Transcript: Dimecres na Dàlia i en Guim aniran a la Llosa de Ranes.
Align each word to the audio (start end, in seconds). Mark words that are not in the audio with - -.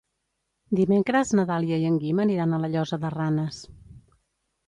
Dimecres 0.79 1.33
na 1.39 1.43
Dàlia 1.49 1.77
i 1.83 1.85
en 1.91 1.99
Guim 2.05 2.23
aniran 2.25 2.55
a 2.55 2.61
la 2.65 2.71
Llosa 2.77 3.01
de 3.05 3.11
Ranes. 3.17 3.63